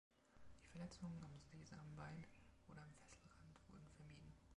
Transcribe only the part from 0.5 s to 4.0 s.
Die Verletzungen am Sesambein oder am Fesselrand wurden